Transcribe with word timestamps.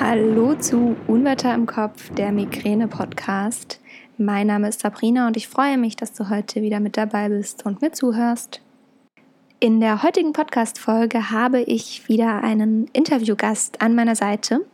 Hallo 0.00 0.56
zu 0.56 0.96
Unwetter 1.06 1.54
im 1.54 1.66
Kopf, 1.66 2.10
der 2.14 2.32
Migräne-Podcast. 2.32 3.80
Mein 4.18 4.48
Name 4.48 4.68
ist 4.68 4.80
Sabrina 4.80 5.28
und 5.28 5.36
ich 5.36 5.46
freue 5.46 5.78
mich, 5.78 5.94
dass 5.94 6.12
du 6.12 6.28
heute 6.30 6.62
wieder 6.62 6.80
mit 6.80 6.96
dabei 6.96 7.28
bist 7.28 7.64
und 7.64 7.80
mir 7.80 7.92
zuhörst. 7.92 8.60
In 9.60 9.80
der 9.80 10.02
heutigen 10.02 10.32
Podcast-Folge 10.32 11.30
habe 11.30 11.60
ich 11.60 12.08
wieder 12.08 12.42
einen 12.42 12.88
Interviewgast 12.92 13.80
an 13.80 13.94
meiner 13.94 14.16
Seite 14.16 14.66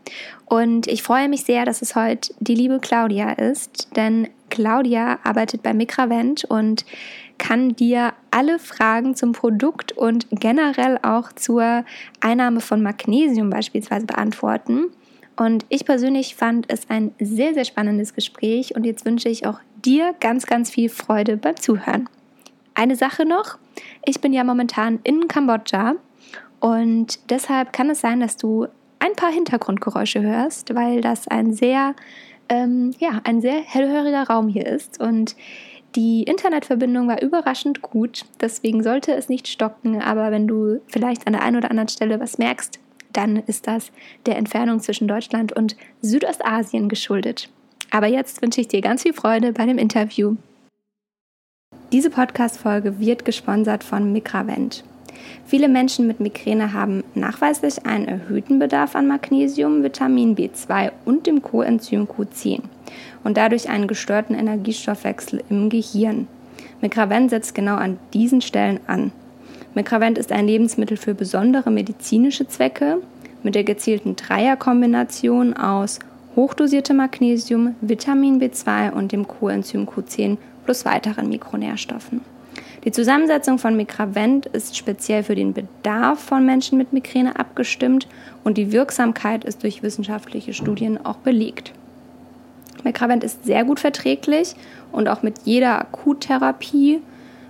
und 0.47 0.87
ich 0.87 1.03
freue 1.03 1.29
mich 1.29 1.45
sehr, 1.45 1.67
dass 1.67 1.83
es 1.83 1.95
heute 1.95 2.33
die 2.41 2.55
liebe 2.55 2.81
Claudia 2.81 3.33
ist, 3.33 3.95
denn 3.97 4.27
Claudia 4.49 5.19
arbeitet 5.23 5.63
bei 5.63 5.75
Mikravent 5.75 6.45
und 6.45 6.87
kann 7.37 7.77
dir 7.77 8.15
alle 8.31 8.59
Fragen 8.59 9.15
zum 9.15 9.33
Produkt 9.33 9.93
und 9.93 10.27
generell 10.31 10.99
auch 11.03 11.31
zur 11.33 11.85
Einnahme 12.21 12.61
von 12.61 12.83
Magnesium 12.83 13.51
beispielsweise 13.51 14.07
beantworten. 14.07 14.87
Und 15.41 15.65
ich 15.71 15.87
persönlich 15.87 16.37
fand 16.37 16.67
es 16.69 16.91
ein 16.91 17.15
sehr, 17.19 17.55
sehr 17.55 17.65
spannendes 17.65 18.13
Gespräch 18.13 18.77
und 18.77 18.85
jetzt 18.85 19.07
wünsche 19.07 19.31
ich 19.31 19.47
auch 19.47 19.59
dir 19.83 20.15
ganz, 20.21 20.45
ganz 20.45 20.69
viel 20.69 20.91
Freude 20.91 21.39
beim 21.39 21.57
Zuhören. 21.57 22.11
Eine 22.75 22.95
Sache 22.95 23.25
noch, 23.25 23.57
ich 24.05 24.21
bin 24.21 24.35
ja 24.35 24.45
momentan 24.45 25.01
in 25.03 25.29
Kambodscha 25.29 25.95
und 26.61 27.31
deshalb 27.31 27.73
kann 27.73 27.89
es 27.89 28.03
sein, 28.03 28.21
dass 28.21 28.37
du 28.37 28.67
ein 28.99 29.15
paar 29.17 29.33
Hintergrundgeräusche 29.33 30.21
hörst, 30.21 30.75
weil 30.75 31.01
das 31.01 31.27
ein 31.27 31.55
sehr, 31.55 31.95
ähm, 32.51 32.93
ja, 32.99 33.23
ein 33.25 33.41
sehr 33.41 33.63
hellhöriger 33.63 34.25
Raum 34.25 34.47
hier 34.47 34.67
ist 34.67 35.01
und 35.01 35.37
die 35.95 36.25
Internetverbindung 36.25 37.09
war 37.09 37.23
überraschend 37.23 37.81
gut, 37.81 38.27
deswegen 38.43 38.83
sollte 38.83 39.15
es 39.15 39.31
nicht 39.31 39.49
stocken, 39.49 40.03
aber 40.03 40.33
wenn 40.33 40.47
du 40.47 40.83
vielleicht 40.89 41.27
an 41.27 41.33
der 41.33 41.43
einen 41.43 41.57
oder 41.57 41.71
anderen 41.71 41.89
Stelle 41.89 42.21
was 42.21 42.37
merkst, 42.37 42.79
dann 43.13 43.37
ist 43.37 43.67
das 43.67 43.91
der 44.27 44.37
Entfernung 44.37 44.81
zwischen 44.81 45.09
Deutschland 45.09 45.53
und 45.53 45.77
Südostasien 46.03 46.89
geschuldet. 46.89 47.49
Aber 47.91 48.07
jetzt 48.07 48.41
wünsche 48.43 48.61
ich 48.61 48.69
dir 48.69 48.81
ganz 48.81 49.03
viel 49.03 49.13
Freude 49.13 49.53
bei 49.53 49.67
dem 49.67 49.79
Interview. 49.79 50.37
Diese 51.93 52.11
Podcast-Folge 52.11 53.01
wird 53.01 53.25
gesponsert 53.25 53.83
von 53.83 54.13
Migravent. 54.13 54.85
Viele 55.45 55.69
Menschen 55.69 56.07
mit 56.07 56.21
Migräne 56.21 56.73
haben 56.73 57.03
nachweislich 57.15 57.85
einen 57.85 58.07
erhöhten 58.07 58.59
Bedarf 58.59 58.95
an 58.95 59.09
Magnesium, 59.09 59.83
Vitamin 59.83 60.37
B2 60.37 60.93
und 61.05 61.27
dem 61.27 61.43
Coenzym 61.43 62.07
Q10 62.07 62.61
und 63.25 63.37
dadurch 63.37 63.69
einen 63.69 63.89
gestörten 63.89 64.35
Energiestoffwechsel 64.35 65.43
im 65.51 65.69
Gehirn. 65.69 66.29
Migravent 66.81 67.31
setzt 67.31 67.55
genau 67.55 67.77
an 67.77 67.99
diesen 68.15 68.41
Stellen 68.41 68.81
an. 68.87 69.13
Migravent 69.75 70.19
ist 70.19 70.33
ein 70.33 70.47
Lebensmittel 70.47 70.97
für 70.97 71.15
besondere 71.15 71.71
medizinische 71.71 72.49
Zwecke 72.49 72.99
mit 73.43 73.55
der 73.55 73.65
gezielten 73.65 74.17
Dreierkombination 74.17 75.55
aus 75.55 76.01
hochdosiertem 76.35 76.97
Magnesium, 76.97 77.75
Vitamin 77.81 78.41
B2 78.41 78.93
und 78.93 79.13
dem 79.13 79.29
Coenzym 79.29 79.87
Q10 79.87 80.39
plus 80.65 80.85
weiteren 80.85 81.29
Mikronährstoffen. 81.29 82.21
Die 82.85 82.93
Zusammensetzung 82.93 83.59
von 83.59 83.77
Migravent 83.77 84.47
ist 84.47 84.77
speziell 84.77 85.23
für 85.23 85.35
den 85.35 85.53
Bedarf 85.53 86.19
von 86.19 86.45
Menschen 86.45 86.79
mit 86.79 86.93
Migräne 86.93 87.39
abgestimmt 87.39 88.09
und 88.43 88.57
die 88.57 88.73
Wirksamkeit 88.73 89.45
ist 89.45 89.63
durch 89.63 89.83
wissenschaftliche 89.83 90.55
Studien 90.55 91.05
auch 91.05 91.17
belegt. 91.17 91.73
Migravent 92.83 93.23
ist 93.23 93.45
sehr 93.45 93.65
gut 93.65 93.79
verträglich 93.79 94.55
und 94.93 95.09
auch 95.09 95.23
mit 95.23 95.41
jeder 95.45 95.79
Akuttherapie 95.79 97.01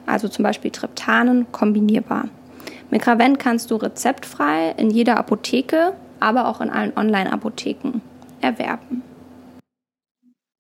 also 0.07 0.29
zum 0.29 0.43
Beispiel 0.43 0.71
Triptanen, 0.71 1.51
kombinierbar. 1.53 2.29
Migravent 2.91 3.39
kannst 3.39 3.71
du 3.71 3.77
rezeptfrei 3.77 4.73
in 4.77 4.91
jeder 4.91 5.17
Apotheke, 5.17 5.95
aber 6.19 6.49
auch 6.49 6.61
in 6.61 6.71
allen 6.71 6.97
Online-Apotheken 6.97 8.01
erwerben. 8.41 9.03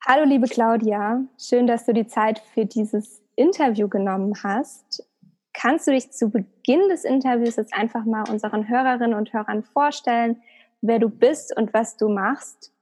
Hallo 0.06 0.24
liebe 0.24 0.46
Claudia, 0.46 1.22
schön, 1.38 1.66
dass 1.66 1.86
du 1.86 1.92
die 1.92 2.06
Zeit 2.06 2.40
für 2.54 2.64
dieses 2.64 3.20
Interview 3.36 3.88
genommen 3.88 4.34
hast. 4.42 5.04
Kannst 5.52 5.86
du 5.86 5.90
dich 5.90 6.10
zu 6.12 6.30
Beginn 6.30 6.88
des 6.88 7.04
Interviews 7.04 7.56
jetzt 7.56 7.74
einfach 7.74 8.04
mal 8.04 8.24
unseren 8.30 8.68
Hörerinnen 8.68 9.14
und 9.14 9.32
Hörern 9.32 9.62
vorstellen, 9.62 10.42
wer 10.80 10.98
du 10.98 11.08
bist 11.08 11.56
und 11.56 11.74
was 11.74 11.96
du 11.96 12.08
machst? 12.08 12.72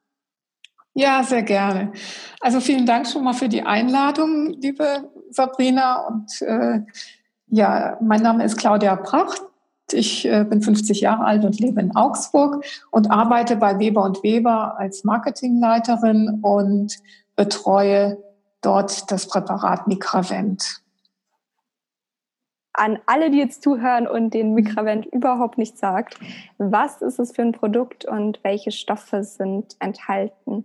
Ja, 0.95 1.23
sehr 1.23 1.43
gerne. 1.43 1.93
Also 2.41 2.61
vielen 2.61 2.87
Dank 2.87 3.07
schon 3.07 3.25
mal 3.25 3.33
für 3.33 3.49
die 3.49 3.63
Einladung, 3.63 4.51
liebe 4.51 5.11
Sabrina. 5.31 6.07
Und 6.07 6.43
äh, 6.43 6.81
ja, 7.49 7.97
mein 8.01 8.23
Name 8.23 8.45
ist 8.45 8.57
Claudia 8.57 8.97
Pracht. 8.97 9.43
Ich 9.93 10.27
äh, 10.27 10.45
bin 10.45 10.61
50 10.61 11.01
Jahre 11.01 11.25
alt 11.25 11.45
und 11.45 11.59
lebe 11.61 11.81
in 11.81 11.97
Augsburg 11.97 12.65
und 12.91 13.11
arbeite 13.11 13.57
bei 13.57 13.79
Weber 13.79 14.03
und 14.05 14.23
Weber 14.23 14.79
als 14.79 15.05
Marketingleiterin 15.05 16.41
und 16.43 16.99
betreue 17.37 18.19
dort 18.61 19.11
das 19.11 19.29
Präparat 19.29 19.87
Migravent. 19.87 20.83
An 22.75 22.99
alle, 23.07 23.31
die 23.31 23.39
jetzt 23.39 23.63
zuhören 23.63 24.07
und 24.07 24.35
den 24.35 24.55
Migravent 24.55 25.07
überhaupt 25.07 25.59
nicht 25.59 25.79
sagt, 25.79 26.19
was 26.59 27.01
ist 27.03 27.19
es 27.19 27.33
für 27.33 27.43
ein 27.43 27.53
Produkt 27.53 28.05
und 28.05 28.39
welche 28.45 28.71
Stoffe 28.71 29.25
sind 29.25 29.75
enthalten? 29.81 30.65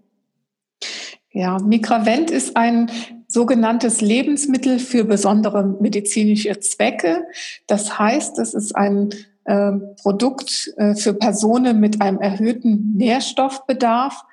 Ja, 1.34 1.58
Migravent 1.58 2.30
ist 2.30 2.56
ein 2.56 2.92
sogenanntes 3.28 4.02
Lebensmittel 4.02 4.78
für 4.78 5.04
besondere 5.04 5.66
medizinische 5.66 6.60
Zwecke. 6.60 7.26
Das 7.66 7.98
heißt, 7.98 8.38
es 8.38 8.54
ist 8.54 8.76
ein 8.76 9.10
äh, 9.46 9.72
Produkt 10.02 10.72
äh, 10.78 10.94
für 10.94 11.16
Personen 11.16 11.80
mit 11.80 12.02
einem 12.04 12.20
erhöhten 12.20 12.94
Nährstoffbedarf, 12.96 14.24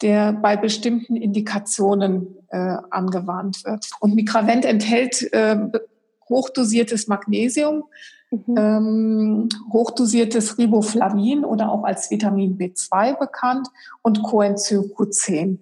der 0.00 0.32
bei 0.32 0.56
bestimmten 0.56 1.16
Indikationen 1.16 2.36
äh, 2.50 2.76
angewandt 2.90 3.64
wird. 3.64 3.90
Und 3.98 4.14
Migravent 4.14 4.64
enthält 4.64 5.32
äh, 5.32 5.56
hochdosiertes 6.28 7.08
Magnesium, 7.08 7.82
mhm. 8.30 8.56
ähm, 8.56 9.48
hochdosiertes 9.72 10.56
Riboflavin 10.56 11.44
oder 11.44 11.72
auch 11.72 11.82
als 11.82 12.12
Vitamin 12.12 12.56
B2 12.56 13.18
bekannt 13.18 13.66
und 14.02 14.22
Coenzym 14.22 14.82
Q10. 14.96 15.58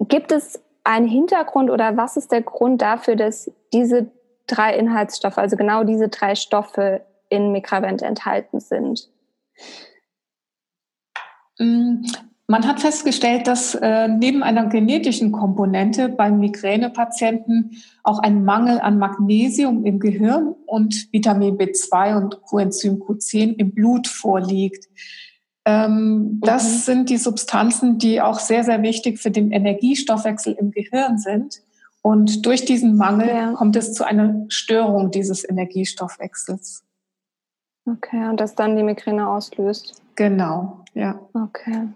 Gibt 0.00 0.32
es 0.32 0.60
einen 0.84 1.08
Hintergrund 1.08 1.70
oder 1.70 1.96
was 1.96 2.16
ist 2.16 2.32
der 2.32 2.42
Grund 2.42 2.82
dafür, 2.82 3.16
dass 3.16 3.50
diese 3.72 4.10
drei 4.46 4.76
Inhaltsstoffe, 4.76 5.38
also 5.38 5.56
genau 5.56 5.84
diese 5.84 6.08
drei 6.08 6.34
Stoffe 6.34 7.02
in 7.28 7.52
Migravent 7.52 8.02
enthalten 8.02 8.60
sind? 8.60 9.10
Mm, 11.58 12.02
man 12.48 12.66
hat 12.66 12.80
festgestellt, 12.80 13.48
dass 13.48 13.74
äh, 13.74 14.06
neben 14.06 14.44
einer 14.44 14.66
genetischen 14.66 15.32
Komponente 15.32 16.08
beim 16.08 16.38
Migränepatienten 16.38 17.82
auch 18.04 18.20
ein 18.20 18.44
Mangel 18.44 18.78
an 18.78 18.98
Magnesium 18.98 19.84
im 19.84 19.98
Gehirn 19.98 20.54
und 20.66 21.12
Vitamin 21.12 21.58
B2 21.58 22.16
und 22.16 22.42
Coenzym 22.42 23.02
Q10 23.02 23.56
im 23.56 23.72
Blut 23.72 24.06
vorliegt. 24.06 24.86
Ähm, 25.66 26.40
das 26.42 26.64
mhm. 26.64 26.78
sind 26.78 27.10
die 27.10 27.16
Substanzen, 27.18 27.98
die 27.98 28.22
auch 28.22 28.38
sehr, 28.38 28.62
sehr 28.62 28.82
wichtig 28.82 29.18
für 29.18 29.32
den 29.32 29.50
Energiestoffwechsel 29.50 30.54
im 30.54 30.70
Gehirn 30.70 31.18
sind. 31.18 31.60
Und 32.02 32.46
durch 32.46 32.64
diesen 32.64 32.96
Mangel 32.96 33.28
ja. 33.28 33.52
kommt 33.52 33.74
es 33.74 33.92
zu 33.92 34.04
einer 34.04 34.46
Störung 34.48 35.10
dieses 35.10 35.46
Energiestoffwechsels. 35.46 36.84
Okay, 37.84 38.28
und 38.28 38.40
das 38.40 38.54
dann 38.54 38.76
die 38.76 38.84
Migräne 38.84 39.28
auslöst. 39.28 40.00
Genau, 40.14 40.84
ja. 40.94 41.18
Okay. 41.34 41.88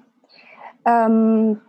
Ähm, 0.84 1.60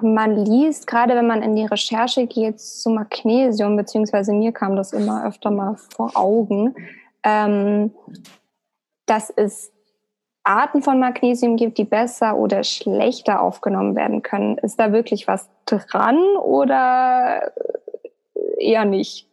man 0.00 0.36
liest, 0.36 0.86
gerade 0.86 1.14
wenn 1.14 1.26
man 1.26 1.42
in 1.42 1.56
die 1.56 1.66
Recherche 1.66 2.26
geht 2.26 2.58
zu 2.58 2.88
Magnesium, 2.88 3.76
beziehungsweise 3.76 4.32
mir 4.32 4.52
kam 4.52 4.76
das 4.76 4.94
immer 4.94 5.26
öfter 5.26 5.50
mal 5.50 5.76
vor 5.76 6.16
Augen, 6.16 6.74
ähm, 7.22 7.92
dass 9.04 9.30
es 9.30 9.72
Arten 10.42 10.82
von 10.82 10.98
Magnesium 10.98 11.56
gibt, 11.56 11.78
die 11.78 11.84
besser 11.84 12.36
oder 12.36 12.64
schlechter 12.64 13.42
aufgenommen 13.42 13.94
werden 13.94 14.22
können. 14.22 14.58
Ist 14.58 14.80
da 14.80 14.92
wirklich 14.92 15.28
was 15.28 15.48
dran 15.66 16.18
oder 16.36 17.52
eher 18.58 18.84
nicht? 18.84 19.26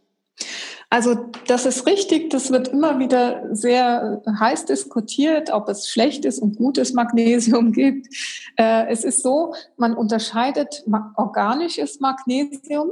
Also 0.90 1.16
das 1.48 1.66
ist 1.66 1.86
richtig, 1.86 2.30
das 2.30 2.52
wird 2.52 2.70
immer 2.70 2.98
wieder 2.98 3.44
sehr 3.54 4.22
heiß 4.40 4.66
diskutiert, 4.66 5.52
ob 5.52 5.68
es 5.68 5.90
schlechtes 5.90 6.40
und 6.40 6.56
gutes 6.56 6.94
Magnesium 6.94 7.72
gibt. 7.74 8.08
Äh, 8.56 8.88
es 8.88 9.04
ist 9.04 9.22
so, 9.22 9.54
man 9.76 9.94
unterscheidet 9.96 10.86
organisches 11.16 12.00
Magnesium, 12.00 12.92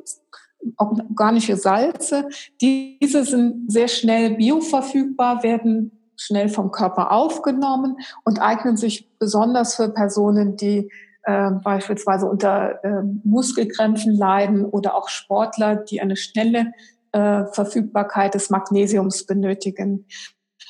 organische 0.78 1.56
Salze. 1.56 2.28
Diese 2.60 3.24
sind 3.24 3.72
sehr 3.72 3.88
schnell 3.88 4.32
bioverfügbar, 4.32 5.44
werden 5.44 5.95
schnell 6.18 6.50
vom 6.50 6.72
Körper 6.72 7.12
aufgenommen 7.12 7.98
und 8.24 8.42
eignen 8.42 8.78
sich 8.78 9.10
besonders 9.20 9.76
für 9.76 9.90
Personen, 9.90 10.58
die 10.58 10.90
äh, 11.24 11.52
beispielsweise 11.52 12.28
unter 12.28 12.84
äh, 12.84 13.02
Muskelkrämpfen 13.24 14.14
leiden 14.16 14.66
oder 14.66 14.96
auch 14.96 15.10
Sportler, 15.10 15.76
die 15.76 16.02
eine 16.02 16.16
schnelle 16.16 16.72
äh, 17.12 17.46
Verfügbarkeit 17.52 18.36
des 18.36 18.50
Magnesiums 18.50 19.26
benötigen. 19.26 20.06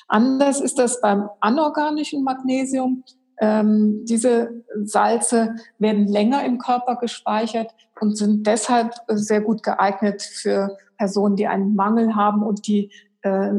Anders 0.07 0.61
ist 0.61 0.77
das 0.77 1.01
beim 1.01 1.29
anorganischen 1.39 2.23
Magnesium. 2.23 3.03
Ähm, 3.39 4.05
diese 4.05 4.63
Salze 4.83 5.55
werden 5.77 6.07
länger 6.07 6.45
im 6.45 6.57
Körper 6.57 6.95
gespeichert 6.97 7.75
und 7.99 8.17
sind 8.17 8.47
deshalb 8.47 8.93
sehr 9.07 9.41
gut 9.41 9.63
geeignet 9.63 10.21
für 10.21 10.77
Personen, 10.97 11.35
die 11.35 11.47
einen 11.47 11.75
Mangel 11.75 12.15
haben 12.15 12.43
und 12.43 12.67
die, 12.67 12.91
äh, 13.23 13.51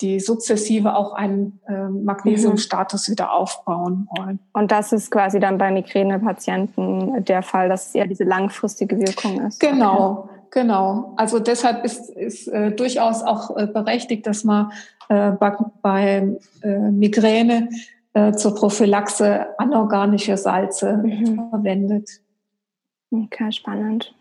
die 0.00 0.20
sukzessive 0.20 0.96
auch 0.96 1.12
einen 1.12 1.60
äh, 1.68 1.88
Magnesiumstatus 1.88 3.08
mhm. 3.08 3.12
wieder 3.12 3.32
aufbauen 3.32 4.08
wollen. 4.16 4.38
Und 4.52 4.72
das 4.72 4.92
ist 4.92 5.10
quasi 5.10 5.40
dann 5.40 5.58
bei 5.58 5.70
Migränepatienten 5.70 7.24
der 7.24 7.42
Fall, 7.42 7.68
dass 7.68 7.88
es 7.88 7.94
eher 7.94 8.06
diese 8.06 8.24
langfristige 8.24 8.98
Wirkung 8.98 9.40
ist. 9.46 9.60
Genau. 9.60 10.24
Okay. 10.24 10.36
Genau, 10.52 11.12
also 11.16 11.38
deshalb 11.38 11.84
ist, 11.84 12.10
ist 12.10 12.48
äh, 12.48 12.72
durchaus 12.72 13.22
auch 13.22 13.56
äh, 13.56 13.68
berechtigt, 13.68 14.26
dass 14.26 14.42
man 14.42 14.72
äh, 15.08 15.30
bei, 15.30 15.56
bei 15.80 16.36
äh, 16.62 16.78
Migräne 16.90 17.68
äh, 18.14 18.32
zur 18.32 18.56
Prophylaxe 18.56 19.46
anorganische 19.58 20.36
Salze 20.36 20.94
mhm. 20.96 21.50
verwendet. 21.50 22.10
Okay, 23.12 23.52
spannend. 23.52 24.12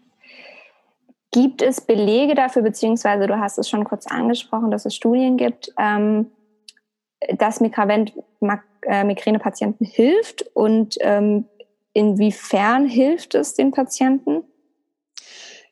Gibt 1.31 1.62
es 1.62 1.81
Belege 1.81 2.34
dafür, 2.34 2.64
beziehungsweise 2.64 3.28
du 3.28 3.40
hast 3.40 3.60
es 3.60 3.70
schon 3.70 3.84
kurz 3.84 4.08
angesprochen, 4.08 4.72
dass 4.72 4.86
es 4.86 4.96
Studien 4.96 5.38
gibt, 5.38 5.72
ähm, 5.78 6.31
dass 7.38 7.60
Mikravent 7.60 8.14
äh, 8.84 9.04
Migränepatienten 9.04 9.86
hilft 9.86 10.44
und 10.54 10.98
ähm, 11.02 11.46
inwiefern 11.94 12.88
hilft 12.88 13.36
es 13.36 13.54
den 13.54 13.72
Patienten? 13.72 14.44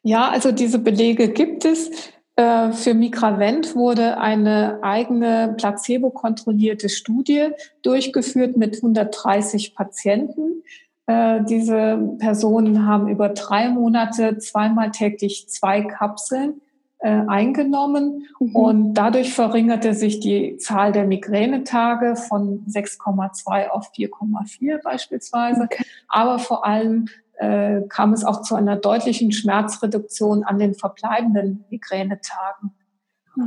Ja, 0.03 0.29
also 0.29 0.51
diese 0.51 0.79
Belege 0.79 1.29
gibt 1.29 1.65
es. 1.65 1.89
Äh, 2.35 2.71
für 2.71 2.93
Migravent 2.93 3.75
wurde 3.75 4.19
eine 4.19 4.79
eigene 4.83 5.55
placebo-kontrollierte 5.57 6.87
Studie 6.87 7.49
durchgeführt 7.81 8.57
mit 8.57 8.75
130 8.75 9.73
Patienten. 9.73 10.63
Äh, 11.07 11.43
diese 11.45 12.15
Personen 12.19 12.85
haben 12.85 13.07
über 13.07 13.29
drei 13.29 13.69
Monate 13.69 14.37
zweimal 14.37 14.91
täglich 14.91 15.47
zwei 15.49 15.81
Kapseln 15.81 16.61
äh, 16.99 17.21
eingenommen 17.27 18.27
mhm. 18.39 18.55
und 18.55 18.93
dadurch 18.93 19.33
verringerte 19.33 19.93
sich 19.93 20.19
die 20.19 20.57
Zahl 20.57 20.91
der 20.91 21.05
Migränetage 21.05 22.17
von 22.17 22.65
6,2 22.67 23.69
auf 23.69 23.91
4,4 23.93 24.81
beispielsweise. 24.83 25.61
Okay. 25.61 25.85
Aber 26.09 26.39
vor 26.39 26.65
allem 26.65 27.07
äh, 27.37 27.81
kam 27.87 28.11
es 28.11 28.25
auch 28.25 28.41
zu 28.41 28.55
einer 28.55 28.75
deutlichen 28.75 29.31
Schmerzreduktion 29.31 30.43
an 30.43 30.59
den 30.59 30.73
verbleibenden 30.73 31.63
Migränetagen. 31.69 32.71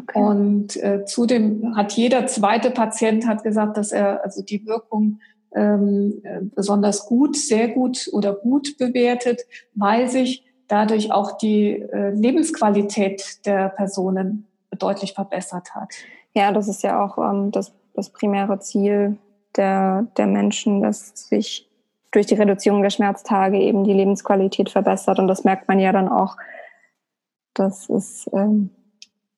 Okay. 0.02 0.18
Und 0.18 0.76
äh, 0.76 1.04
zudem 1.04 1.76
hat 1.76 1.92
jeder 1.92 2.26
zweite 2.26 2.70
Patient 2.70 3.26
hat 3.26 3.42
gesagt, 3.42 3.76
dass 3.76 3.90
er 3.92 4.22
also 4.24 4.42
die 4.42 4.64
Wirkung 4.64 5.18
ähm, 5.54 6.22
besonders 6.54 7.06
gut, 7.06 7.36
sehr 7.36 7.68
gut 7.68 8.08
oder 8.12 8.34
gut 8.34 8.76
bewertet, 8.78 9.42
weil 9.74 10.08
sich 10.08 10.44
dadurch 10.68 11.12
auch 11.12 11.36
die 11.38 11.72
äh, 11.72 12.10
Lebensqualität 12.10 13.44
der 13.46 13.70
Personen 13.70 14.46
deutlich 14.78 15.14
verbessert 15.14 15.74
hat. 15.74 15.92
Ja, 16.32 16.52
das 16.52 16.68
ist 16.68 16.82
ja 16.82 17.04
auch 17.04 17.18
ähm, 17.18 17.50
das, 17.50 17.74
das 17.94 18.10
primäre 18.10 18.60
Ziel 18.60 19.18
der, 19.56 20.06
der 20.16 20.26
Menschen, 20.26 20.80
dass 20.80 21.28
sich 21.28 21.68
durch 22.12 22.26
die 22.26 22.34
Reduzierung 22.34 22.82
der 22.82 22.90
Schmerztage 22.90 23.58
eben 23.58 23.84
die 23.84 23.92
Lebensqualität 23.92 24.70
verbessert. 24.70 25.18
Und 25.18 25.28
das 25.28 25.44
merkt 25.44 25.68
man 25.68 25.78
ja 25.78 25.92
dann 25.92 26.08
auch. 26.08 26.36
Das 27.54 27.88
ist 27.88 28.30
ähm, 28.32 28.70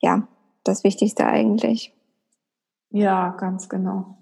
ja 0.00 0.26
das 0.64 0.84
Wichtigste 0.84 1.26
eigentlich. 1.26 1.94
Ja, 2.90 3.30
ganz 3.38 3.68
genau. 3.68 4.18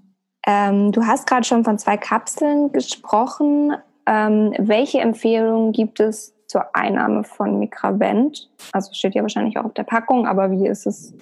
Ähm, 0.46 0.92
du 0.92 1.06
hast 1.06 1.26
gerade 1.26 1.44
schon 1.44 1.64
von 1.64 1.78
zwei 1.78 1.96
Kapseln 1.96 2.72
gesprochen. 2.72 3.75
Ähm, 4.06 4.54
welche 4.58 5.00
Empfehlungen 5.00 5.72
gibt 5.72 6.00
es 6.00 6.34
zur 6.46 6.75
Einnahme 6.75 7.25
von 7.25 7.58
Mikravent? 7.58 8.50
Also 8.72 8.92
steht 8.92 9.14
ja 9.14 9.22
wahrscheinlich 9.22 9.58
auch 9.58 9.64
auf 9.64 9.75
der 9.75 9.84
Packung, 9.84 10.26
aber 10.26 10.50
wie 10.50 10.66
ist 10.66 10.87
es 10.87 11.14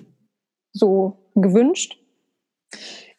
so 0.73 1.19
gewünscht? 1.35 1.99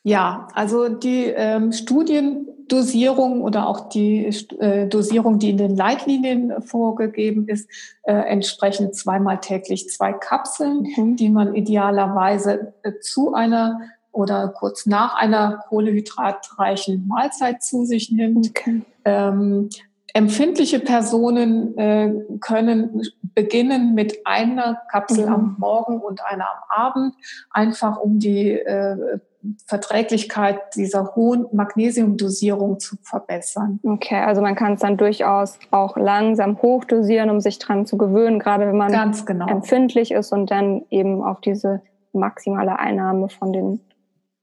Ja, 0.03 0.47
also 0.53 0.87
die 0.87 1.25
ähm, 1.25 1.73
Studiendosierung 1.73 3.41
oder 3.41 3.67
auch 3.67 3.89
die 3.89 4.25
äh, 4.59 4.87
Dosierung, 4.87 5.39
die 5.39 5.49
in 5.49 5.57
den 5.57 5.75
Leitlinien 5.75 6.61
vorgegeben 6.61 7.47
ist, 7.47 7.69
äh, 8.03 8.13
entsprechend 8.13 8.95
zweimal 8.95 9.39
täglich 9.41 9.89
zwei 9.89 10.13
Kapseln, 10.13 10.87
mhm. 10.95 11.15
die 11.17 11.29
man 11.29 11.53
idealerweise 11.53 12.73
äh, 12.83 12.93
zu 13.01 13.33
einer 13.33 13.81
oder 14.11 14.49
kurz 14.49 14.85
nach 14.85 15.15
einer 15.15 15.63
kohlehydratreichen 15.69 17.07
Mahlzeit 17.07 17.63
zu 17.63 17.85
sich 17.85 18.11
nimmt. 18.11 18.49
Okay. 18.49 18.81
Ähm, 19.05 19.69
empfindliche 20.13 20.79
Personen 20.79 21.77
äh, 21.77 22.13
können 22.41 23.01
beginnen 23.35 23.93
mit 23.93 24.25
einer 24.25 24.81
Kapsel 24.91 25.27
mhm. 25.27 25.33
am 25.33 25.55
Morgen 25.59 25.99
und 25.99 26.25
einer 26.25 26.47
am 26.49 26.63
Abend, 26.69 27.15
einfach 27.51 27.97
um 27.97 28.19
die 28.19 28.51
äh, 28.51 29.19
Verträglichkeit 29.65 30.75
dieser 30.75 31.15
hohen 31.15 31.45
Magnesiumdosierung 31.53 32.79
zu 32.79 32.97
verbessern. 33.01 33.79
Okay, 33.83 34.21
also 34.21 34.41
man 34.41 34.55
kann 34.55 34.73
es 34.73 34.81
dann 34.81 34.97
durchaus 34.97 35.57
auch 35.71 35.95
langsam 35.95 36.61
hochdosieren, 36.61 37.29
um 37.29 37.39
sich 37.39 37.57
dran 37.57 37.85
zu 37.85 37.97
gewöhnen, 37.97 38.39
gerade 38.39 38.67
wenn 38.67 38.75
man 38.75 39.13
genau. 39.25 39.47
empfindlich 39.47 40.11
ist 40.11 40.33
und 40.33 40.51
dann 40.51 40.83
eben 40.89 41.23
auf 41.23 41.39
diese 41.39 41.81
maximale 42.11 42.79
Einnahme 42.79 43.29
von 43.29 43.53
den 43.53 43.79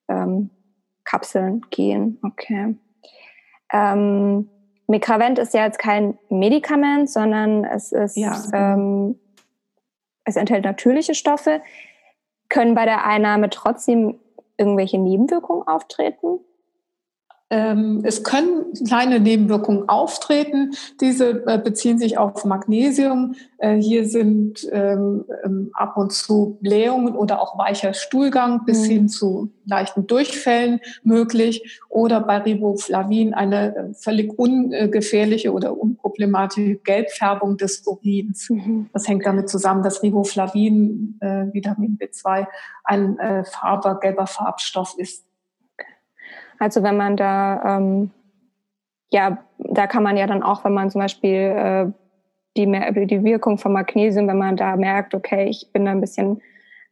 ähm, 0.08 0.50
Kapseln 1.04 1.62
gehen. 1.70 2.18
Okay. 2.22 2.76
Ähm, 3.72 4.48
Mikravent 4.86 5.38
ist 5.38 5.54
ja 5.54 5.64
jetzt 5.64 5.78
kein 5.78 6.18
Medikament, 6.28 7.10
sondern 7.10 7.64
es 7.64 7.92
ist, 7.92 8.16
ja. 8.16 8.40
ähm, 8.52 9.18
es 10.24 10.36
enthält 10.36 10.64
natürliche 10.64 11.14
Stoffe. 11.14 11.60
Können 12.48 12.74
bei 12.74 12.84
der 12.84 13.04
Einnahme 13.04 13.50
trotzdem 13.50 14.20
irgendwelche 14.56 14.98
Nebenwirkungen 14.98 15.66
auftreten? 15.66 16.38
Ähm, 17.48 18.00
es 18.02 18.24
können 18.24 18.72
kleine 18.88 19.20
Nebenwirkungen 19.20 19.88
auftreten. 19.88 20.72
Diese 21.00 21.46
äh, 21.46 21.58
beziehen 21.58 21.96
sich 21.96 22.18
auf 22.18 22.44
Magnesium. 22.44 23.36
Äh, 23.58 23.76
hier 23.76 24.04
sind 24.04 24.68
ähm, 24.72 25.24
ähm, 25.44 25.70
ab 25.72 25.96
und 25.96 26.12
zu 26.12 26.58
Blähungen 26.60 27.14
oder 27.14 27.40
auch 27.40 27.56
weicher 27.56 27.94
Stuhlgang 27.94 28.64
bis 28.64 28.82
mhm. 28.82 28.90
hin 28.90 29.08
zu 29.08 29.52
leichten 29.64 30.08
Durchfällen 30.08 30.80
möglich. 31.04 31.80
Oder 31.88 32.20
bei 32.20 32.38
Riboflavin 32.38 33.32
eine 33.32 33.76
äh, 33.76 33.94
völlig 33.94 34.36
ungefährliche 34.36 35.52
oder 35.52 35.78
unproblematische 35.78 36.74
Gelbfärbung 36.82 37.58
des 37.58 37.86
Urins. 37.86 38.50
Mhm. 38.50 38.90
Das 38.92 39.06
hängt 39.06 39.24
damit 39.24 39.48
zusammen, 39.48 39.84
dass 39.84 40.02
Riboflavin, 40.02 41.20
Vitamin 41.52 41.98
B2, 41.98 42.46
ein 42.84 43.18
farber, 43.44 43.98
gelber 44.00 44.26
Farbstoff 44.26 44.94
ist 44.98 45.25
also 46.58 46.82
wenn 46.82 46.96
man 46.96 47.16
da, 47.16 47.78
ähm, 47.78 48.10
ja, 49.10 49.38
da 49.58 49.86
kann 49.86 50.02
man 50.02 50.16
ja 50.16 50.26
dann 50.26 50.42
auch, 50.42 50.64
wenn 50.64 50.74
man 50.74 50.90
zum 50.90 51.00
Beispiel 51.00 51.32
äh, 51.34 51.86
die, 52.56 53.06
die 53.06 53.24
Wirkung 53.24 53.58
von 53.58 53.72
Magnesium, 53.72 54.28
wenn 54.28 54.38
man 54.38 54.56
da 54.56 54.76
merkt, 54.76 55.14
okay, 55.14 55.48
ich 55.48 55.70
bin 55.72 55.84
da 55.84 55.90
ein 55.90 56.00
bisschen 56.00 56.40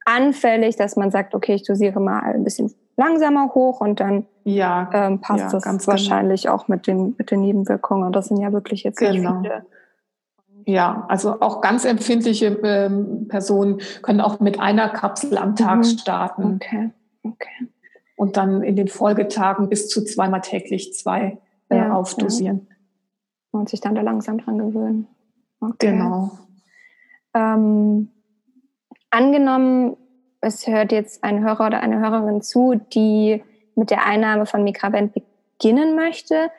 anfällig, 0.04 0.76
dass 0.76 0.96
man 0.96 1.10
sagt, 1.10 1.34
okay, 1.34 1.54
ich 1.54 1.64
dosiere 1.64 2.00
mal 2.00 2.20
ein 2.20 2.44
bisschen 2.44 2.72
langsamer 2.96 3.54
hoch 3.54 3.80
und 3.80 4.00
dann 4.00 4.26
ja, 4.44 4.88
ähm, 4.92 5.20
passt 5.20 5.44
ja, 5.44 5.50
das 5.50 5.64
genau. 5.64 5.86
wahrscheinlich 5.86 6.42
genau. 6.42 6.54
auch 6.54 6.68
mit 6.68 6.86
den, 6.86 7.14
mit 7.16 7.30
den 7.30 7.40
Nebenwirkungen. 7.40 8.04
Und 8.04 8.14
das 8.14 8.26
sind 8.26 8.40
ja 8.40 8.52
wirklich 8.52 8.84
jetzt 8.84 8.98
genau. 8.98 9.40
viele. 9.40 9.66
Ja, 10.66 11.04
also 11.08 11.40
auch 11.40 11.60
ganz 11.60 11.84
empfindliche 11.84 12.46
ähm, 12.62 13.26
Personen 13.28 13.80
können 14.02 14.20
auch 14.20 14.40
mit 14.40 14.60
einer 14.60 14.88
Kapsel 14.88 15.36
am 15.36 15.56
Tag 15.56 15.78
mhm. 15.78 15.84
starten. 15.84 16.54
Okay, 16.54 16.90
okay 17.22 17.68
und 18.16 18.36
dann 18.36 18.62
in 18.62 18.76
den 18.76 18.88
Folgetagen 18.88 19.68
bis 19.68 19.88
zu 19.88 20.04
zweimal 20.04 20.40
täglich 20.40 20.94
zwei 20.94 21.38
äh, 21.68 21.76
ja, 21.76 21.94
aufdosieren. 21.94 22.66
Ja. 22.68 22.76
Und 23.60 23.68
sich 23.68 23.80
dann 23.80 23.94
da 23.94 24.02
langsam 24.02 24.38
dran 24.38 24.58
gewöhnen. 24.58 25.06
Okay. 25.60 25.92
Genau. 25.92 26.32
Ähm, 27.34 28.10
angenommen, 29.10 29.96
es 30.40 30.66
hört 30.66 30.92
jetzt 30.92 31.24
ein 31.24 31.42
Hörer 31.42 31.66
oder 31.66 31.80
eine 31.80 32.00
Hörerin 32.00 32.42
zu, 32.42 32.80
die 32.92 33.42
mit 33.74 33.90
der 33.90 34.06
Einnahme 34.06 34.46
von 34.46 34.62
Mikravent 34.62 35.12
beginnen 35.12 35.96
möchte. 35.96 36.50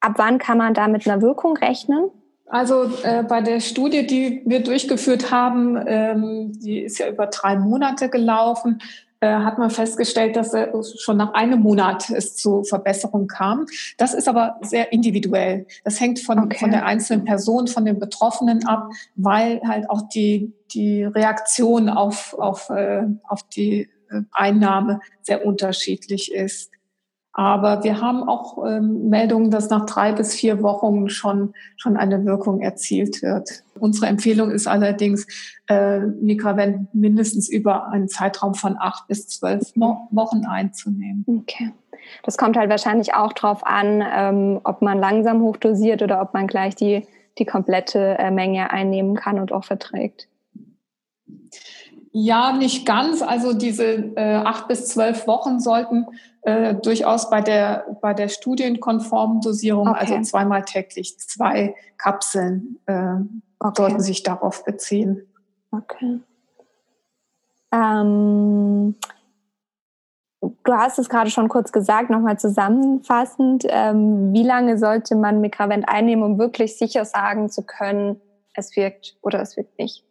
Ab 0.00 0.14
wann 0.16 0.38
kann 0.38 0.58
man 0.58 0.74
da 0.74 0.88
mit 0.88 1.06
einer 1.06 1.20
Wirkung 1.22 1.56
rechnen? 1.56 2.10
Also 2.48 2.84
äh, 3.02 3.24
bei 3.24 3.40
der 3.40 3.60
Studie, 3.60 4.06
die 4.06 4.42
wir 4.46 4.62
durchgeführt 4.62 5.32
haben, 5.32 5.76
ähm, 5.86 6.52
die 6.52 6.80
ist 6.80 6.98
ja 6.98 7.08
über 7.08 7.26
drei 7.26 7.56
Monate 7.56 8.08
gelaufen, 8.08 8.80
hat 9.20 9.58
man 9.58 9.70
festgestellt, 9.70 10.36
dass 10.36 10.54
schon 11.00 11.16
nach 11.16 11.32
einem 11.32 11.60
Monat 11.60 12.10
es 12.10 12.36
zu 12.36 12.64
Verbesserungen 12.64 13.28
kam. 13.28 13.66
Das 13.96 14.14
ist 14.14 14.28
aber 14.28 14.58
sehr 14.62 14.92
individuell. 14.92 15.66
Das 15.84 16.00
hängt 16.00 16.20
von, 16.20 16.38
okay. 16.38 16.58
von 16.58 16.70
der 16.70 16.84
einzelnen 16.84 17.24
Person, 17.24 17.66
von 17.66 17.84
den 17.84 17.98
Betroffenen 17.98 18.66
ab, 18.66 18.90
weil 19.14 19.60
halt 19.66 19.88
auch 19.88 20.02
die, 20.08 20.52
die 20.72 21.04
Reaktion 21.04 21.88
auf, 21.88 22.34
auf, 22.34 22.68
äh, 22.70 23.04
auf 23.26 23.42
die 23.44 23.88
äh, 24.10 24.22
Einnahme 24.32 25.00
sehr 25.22 25.46
unterschiedlich 25.46 26.32
ist. 26.32 26.70
Aber 27.38 27.84
wir 27.84 28.00
haben 28.00 28.26
auch 28.26 28.66
ähm, 28.66 29.10
Meldungen, 29.10 29.50
dass 29.50 29.68
nach 29.68 29.84
drei 29.84 30.12
bis 30.12 30.34
vier 30.34 30.62
Wochen 30.62 31.10
schon, 31.10 31.52
schon 31.76 31.98
eine 31.98 32.24
Wirkung 32.24 32.62
erzielt 32.62 33.20
wird. 33.20 33.62
Unsere 33.78 34.06
Empfehlung 34.06 34.50
ist 34.50 34.66
allerdings, 34.66 35.26
äh, 35.68 35.98
Migravent 35.98 36.94
mindestens 36.94 37.50
über 37.50 37.88
einen 37.88 38.08
Zeitraum 38.08 38.54
von 38.54 38.76
acht 38.78 39.06
bis 39.08 39.28
zwölf 39.28 39.70
Wochen 39.76 40.46
einzunehmen. 40.46 41.26
Okay. 41.26 41.72
Das 42.22 42.38
kommt 42.38 42.56
halt 42.56 42.70
wahrscheinlich 42.70 43.12
auch 43.12 43.34
darauf 43.34 43.66
an, 43.66 44.02
ähm, 44.16 44.60
ob 44.64 44.80
man 44.80 44.98
langsam 44.98 45.42
hochdosiert 45.42 46.00
oder 46.00 46.22
ob 46.22 46.32
man 46.32 46.46
gleich 46.46 46.74
die, 46.74 47.06
die 47.36 47.44
komplette 47.44 48.16
äh, 48.18 48.30
Menge 48.30 48.70
einnehmen 48.70 49.14
kann 49.14 49.38
und 49.38 49.52
auch 49.52 49.64
verträgt. 49.64 50.26
Ja, 52.18 52.52
nicht 52.52 52.86
ganz. 52.86 53.20
Also 53.20 53.52
diese 53.52 53.84
äh, 53.84 54.36
acht 54.36 54.68
bis 54.68 54.86
zwölf 54.86 55.26
Wochen 55.26 55.60
sollten 55.60 56.06
äh, 56.40 56.74
durchaus 56.74 57.28
bei 57.28 57.42
der, 57.42 57.84
bei 58.00 58.14
der 58.14 58.28
studienkonformen 58.28 59.42
Dosierung, 59.42 59.88
okay. 59.88 59.98
also 60.00 60.22
zweimal 60.22 60.62
täglich, 60.62 61.18
zwei 61.18 61.74
Kapseln 61.98 62.78
äh, 62.86 63.16
okay. 63.58 63.74
sollten 63.76 64.00
sich 64.00 64.22
darauf 64.22 64.64
beziehen. 64.64 65.26
Okay. 65.70 66.20
Ähm, 67.70 68.94
du 70.40 70.72
hast 70.72 70.98
es 70.98 71.10
gerade 71.10 71.28
schon 71.28 71.50
kurz 71.50 71.70
gesagt, 71.70 72.08
nochmal 72.08 72.38
zusammenfassend. 72.38 73.66
Ähm, 73.68 74.32
wie 74.32 74.42
lange 74.42 74.78
sollte 74.78 75.16
man 75.16 75.42
Mikravent 75.42 75.86
einnehmen, 75.86 76.24
um 76.24 76.38
wirklich 76.38 76.78
sicher 76.78 77.04
sagen 77.04 77.50
zu 77.50 77.62
können, 77.62 78.22
es 78.54 78.74
wirkt 78.74 79.18
oder 79.20 79.42
es 79.42 79.58
wirkt 79.58 79.78
nicht? 79.78 80.02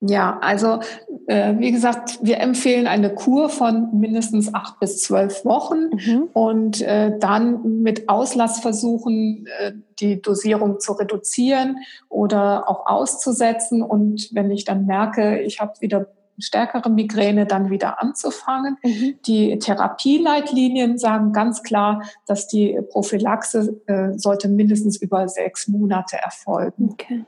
Ja, 0.00 0.38
also 0.40 0.78
äh, 1.26 1.54
wie 1.58 1.72
gesagt, 1.72 2.20
wir 2.22 2.38
empfehlen 2.38 2.86
eine 2.86 3.12
Kur 3.12 3.48
von 3.48 3.98
mindestens 3.98 4.54
acht 4.54 4.78
bis 4.78 5.02
zwölf 5.02 5.44
Wochen 5.44 5.90
mhm. 5.90 6.28
und 6.32 6.80
äh, 6.82 7.18
dann 7.18 7.82
mit 7.82 8.08
Auslass 8.08 8.60
versuchen, 8.60 9.46
äh, 9.58 9.72
die 9.98 10.22
Dosierung 10.22 10.78
zu 10.78 10.92
reduzieren 10.92 11.78
oder 12.08 12.70
auch 12.70 12.86
auszusetzen. 12.86 13.82
Und 13.82 14.28
wenn 14.32 14.52
ich 14.52 14.64
dann 14.64 14.86
merke, 14.86 15.40
ich 15.40 15.60
habe 15.60 15.72
wieder 15.80 16.06
stärkere 16.38 16.88
Migräne, 16.88 17.46
dann 17.46 17.68
wieder 17.68 18.00
anzufangen. 18.00 18.76
Mhm. 18.84 19.18
Die 19.26 19.58
Therapieleitlinien 19.58 20.96
sagen 20.96 21.32
ganz 21.32 21.64
klar, 21.64 22.02
dass 22.26 22.46
die 22.46 22.78
Prophylaxe 22.90 23.80
äh, 23.86 24.16
sollte 24.16 24.48
mindestens 24.48 24.96
über 24.96 25.26
sechs 25.28 25.66
Monate 25.66 26.16
erfolgen. 26.16 26.90
Okay. 26.92 27.24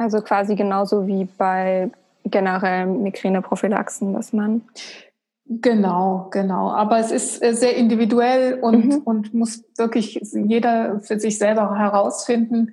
Also 0.00 0.22
quasi 0.22 0.56
genauso 0.56 1.06
wie 1.06 1.28
bei 1.36 1.90
generellen 2.24 3.02
Migräneprophylaxen, 3.02 4.14
dass 4.14 4.32
man. 4.32 4.62
Genau, 5.44 6.28
genau. 6.30 6.70
Aber 6.70 6.98
es 6.98 7.10
ist 7.10 7.42
äh, 7.42 7.52
sehr 7.52 7.76
individuell 7.76 8.60
und, 8.60 8.86
mhm. 8.86 8.98
und 9.04 9.34
muss 9.34 9.62
wirklich 9.76 10.18
jeder 10.32 11.00
für 11.00 11.20
sich 11.20 11.36
selber 11.36 11.76
herausfinden. 11.76 12.72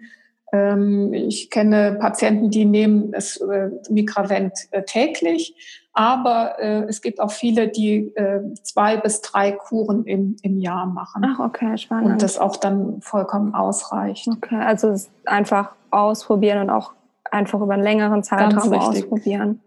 Ähm, 0.54 1.14
ich 1.14 1.50
kenne 1.50 1.98
Patienten, 2.00 2.50
die 2.50 2.64
nehmen 2.64 3.12
das 3.12 3.36
äh, 3.38 3.72
Migravent 3.90 4.54
äh, 4.72 4.84
täglich, 4.84 5.84
aber 5.92 6.60
es 6.60 7.02
gibt 7.02 7.20
auch 7.20 7.32
viele, 7.32 7.70
die 7.70 8.14
zwei 8.62 8.98
bis 8.98 9.22
drei 9.22 9.52
Kuren 9.52 10.06
im, 10.06 10.36
im 10.44 10.60
Jahr 10.60 10.86
machen. 10.86 11.26
Ach, 11.26 11.40
okay, 11.40 11.76
spannend. 11.76 12.12
Und 12.12 12.22
das 12.22 12.38
auch 12.38 12.56
dann 12.58 13.02
vollkommen 13.02 13.56
ausreicht. 13.56 14.28
Okay, 14.28 14.58
also 14.58 14.94
einfach 15.26 15.72
ausprobieren 15.90 16.62
und 16.62 16.70
auch 16.70 16.94
einfach 17.32 17.60
über 17.62 17.74
einen 17.74 17.84
längeren 17.84 18.24
Zeitraum 18.24 18.74
ausprobieren. 18.74 19.62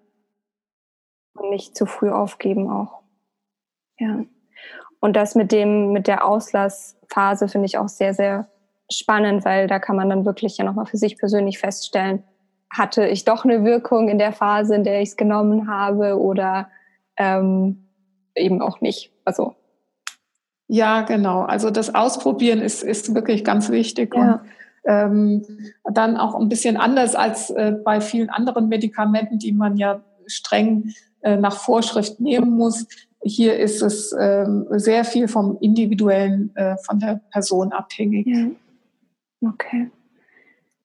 Und 1.35 1.51
nicht 1.51 1.77
zu 1.77 1.87
früh 1.87 2.11
aufgeben 2.11 2.71
auch. 2.71 3.01
Ja. 3.99 4.25
Und 5.01 5.17
das 5.17 5.35
mit 5.35 5.53
dem, 5.53 5.93
mit 5.93 6.07
der 6.07 6.27
Auslassphase 6.27 7.49
finde 7.49 7.67
ich 7.67 7.79
auch 7.79 7.89
sehr, 7.89 8.15
sehr 8.15 8.49
spannend, 8.91 9.45
weil 9.45 9.67
da 9.67 9.79
kann 9.79 9.97
man 9.97 10.11
dann 10.11 10.27
wirklich 10.27 10.59
ja 10.59 10.65
nochmal 10.65 10.87
für 10.87 10.99
sich 10.99 11.19
persönlich 11.19 11.59
feststellen, 11.59 12.25
hatte 12.71 13.07
ich 13.07 13.25
doch 13.25 13.45
eine 13.45 13.65
Wirkung 13.65 14.09
in 14.09 14.19
der 14.19 14.33
Phase, 14.33 14.75
in 14.75 14.85
der 14.85 15.01
ich 15.01 15.11
es 15.11 15.17
genommen 15.17 15.69
habe 15.69 16.21
oder 16.21 16.69
ähm, 17.17 17.87
eben 18.35 18.61
auch 18.61 18.81
nicht. 18.81 19.13
Also 19.25 19.55
ja, 20.73 21.03
genau. 21.03 21.43
Also 21.43 21.71
das 21.71 21.97
Ausprobieren 21.97 22.61
ist, 22.61 22.85
ist 22.85 23.13
wirklich 23.13 23.45
ganz 23.45 23.71
wichtig. 23.71 24.15
Ja. 24.15 24.21
Und 24.21 24.41
ähm, 24.85 25.45
dann 25.93 26.17
auch 26.17 26.35
ein 26.35 26.49
bisschen 26.49 26.77
anders 26.77 27.15
als 27.15 27.51
äh, 27.51 27.73
bei 27.85 28.01
vielen 28.01 28.31
anderen 28.31 28.69
Medikamenten, 28.69 29.39
die 29.39 29.53
man 29.53 29.77
ja 29.77 30.03
streng 30.27 30.93
äh, 31.23 31.37
nach 31.37 31.57
Vorschrift 31.57 32.21
nehmen 32.21 32.51
muss. 32.57 32.87
Hier 33.23 33.59
ist 33.59 33.83
es 33.83 34.13
äh, 34.13 34.47
sehr 34.71 35.05
viel 35.05 35.29
vom 35.29 35.59
individuellen, 35.61 36.55
äh, 36.57 36.77
von 36.79 36.99
der 36.99 37.21
Person 37.31 37.73
abhängig. 37.73 38.27
Ja. 38.27 38.47
Okay, 39.43 39.91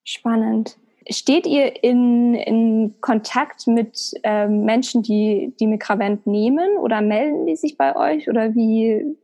spannend. 0.03 0.77
Steht 1.09 1.45
ihr 1.45 1.83
in, 1.83 2.33
in 2.33 2.95
Kontakt 2.99 3.67
mit 3.67 4.13
ähm, 4.23 4.65
Menschen, 4.65 5.03
die 5.03 5.53
die 5.59 5.67
Mikravent 5.67 6.25
nehmen 6.25 6.77
oder 6.77 7.01
melden 7.01 7.45
die 7.45 7.55
sich 7.55 7.77
bei 7.77 7.95
euch 7.95 8.27
oder 8.27 8.55
wie 8.55 9.15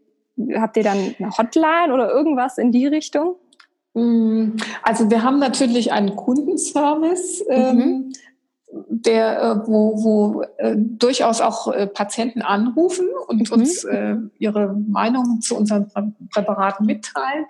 habt 0.55 0.77
ihr 0.77 0.83
dann 0.83 1.15
eine 1.17 1.31
Hotline 1.37 1.93
oder 1.93 2.11
irgendwas 2.11 2.57
in 2.57 2.71
die 2.71 2.87
Richtung? 2.87 3.35
Mm, 3.93 4.57
also 4.83 5.09
wir 5.09 5.23
haben 5.23 5.39
natürlich 5.39 5.91
einen 5.91 6.15
Kundenservice, 6.15 7.43
ähm, 7.49 7.77
mhm. 7.77 8.13
der, 8.71 9.41
äh, 9.41 9.67
wo, 9.67 10.03
wo 10.03 10.41
äh, 10.57 10.75
durchaus 10.77 11.41
auch 11.41 11.73
äh, 11.73 11.87
Patienten 11.87 12.41
anrufen 12.41 13.09
und 13.27 13.49
mhm. 13.49 13.59
uns 13.59 13.85
ihre 14.39 14.73
Meinung 14.87 15.41
zu 15.41 15.57
unseren 15.57 15.91
Präparaten 16.31 16.85
mitteilen. 16.85 17.45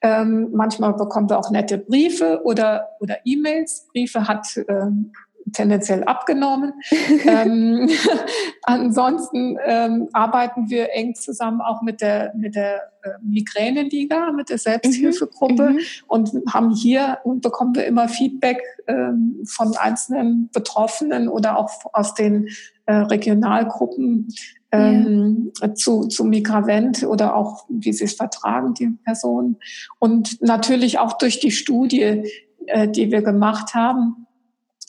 Ähm, 0.00 0.48
manchmal 0.52 0.94
bekommen 0.94 1.28
wir 1.28 1.38
auch 1.38 1.50
nette 1.50 1.78
Briefe 1.78 2.40
oder, 2.44 2.88
oder 3.00 3.18
E-Mails. 3.24 3.88
Briefe 3.92 4.26
hat 4.26 4.46
ähm, 4.68 5.12
tendenziell 5.54 6.04
abgenommen. 6.04 6.74
ähm, 7.26 7.88
ansonsten 8.62 9.58
ähm, 9.64 10.08
arbeiten 10.12 10.68
wir 10.68 10.92
eng 10.92 11.14
zusammen 11.14 11.60
auch 11.60 11.82
mit 11.82 12.00
der, 12.00 12.34
mit 12.36 12.54
der 12.54 12.90
äh, 13.02 13.10
Migräne-Liga, 13.22 14.32
mit 14.32 14.50
der 14.50 14.58
Selbsthilfegruppe 14.58 15.70
mhm. 15.70 15.78
und 16.08 16.32
haben 16.52 16.74
hier 16.74 17.18
bekommen 17.24 17.74
wir 17.74 17.86
immer 17.86 18.08
Feedback 18.08 18.60
ähm, 18.86 19.42
von 19.46 19.76
einzelnen 19.76 20.50
Betroffenen 20.52 21.28
oder 21.28 21.58
auch 21.58 21.70
aus 21.92 22.14
den 22.14 22.48
äh, 22.86 22.94
Regionalgruppen 22.94 24.28
ähm, 24.74 25.52
ja. 25.60 25.74
zu, 25.74 26.06
zu 26.06 26.24
Migravent 26.24 27.04
oder 27.04 27.36
auch, 27.36 27.64
wie 27.68 27.92
sie 27.92 28.04
es 28.04 28.14
vertragen, 28.14 28.74
die 28.74 28.88
Personen. 29.04 29.56
Und 29.98 30.42
natürlich 30.42 30.98
auch 30.98 31.16
durch 31.18 31.40
die 31.40 31.50
Studie, 31.50 32.24
äh, 32.66 32.88
die 32.88 33.10
wir 33.10 33.22
gemacht 33.22 33.74
haben, 33.74 34.26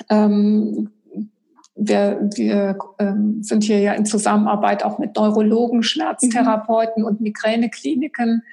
ähm, 0.10 0.90
wir, 1.76 2.30
wir 2.36 2.78
ähm, 3.00 3.44
sind 3.44 3.64
hier 3.64 3.80
ja 3.80 3.94
in 3.94 4.06
Zusammenarbeit 4.06 4.84
auch 4.84 4.98
mit 4.98 5.16
Neurologen, 5.16 5.84
Schmerztherapeuten 5.84 7.04
mhm. 7.04 7.08
und 7.08 7.22
Migränekliniken 7.22 8.44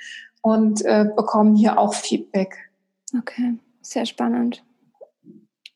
und 0.40 0.84
äh, 0.84 1.06
bekommen 1.16 1.54
hier 1.54 1.78
auch 1.78 1.94
Feedback. 1.94 2.70
Okay, 3.16 3.54
sehr 3.80 4.06
spannend. 4.06 4.64